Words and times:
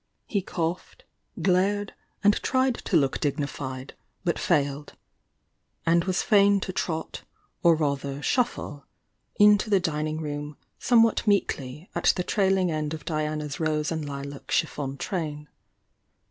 He 0.25 0.41
coughed, 0.41 1.03
glared, 1.43 1.93
and 2.23 2.33
tned 2.41 2.77
to 2.85 2.97
look 2.97 3.19
dignified, 3.19 3.93
but 4.23 4.39
failed,— 4.39 4.95
and 5.85 6.05
was 6.05 6.23
fain 6.23 6.59
to 6.61 6.73
trot, 6.73 7.21
or 7.61 7.75
rather 7.75 8.15
shuiHe, 8.17 8.81
in 9.37 9.59
to 9.59 9.69
the 9.69 9.79
dinine 9.79 10.17
room 10.19 10.57
somewhat 10.79 11.27
meekly 11.27 11.87
at 11.93 12.13
the 12.15 12.23
trailing 12.23 12.71
end 12.71 12.95
of 12.95 13.05
Di 13.05 13.21
anas 13.25 13.59
rose 13.59 13.91
and 13.91 14.03
lilac 14.03 14.49
chiffon 14.49 14.97
train. 14.97 15.47